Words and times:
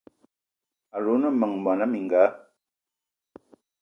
Alou 0.95 1.15
o 1.17 1.21
ne 1.21 1.29
meng 1.39 1.55
mona 1.63 1.85
mininga? 1.91 2.23